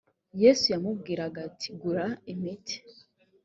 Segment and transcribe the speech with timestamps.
[0.41, 2.77] yesu yamubwiraga ati gura imiti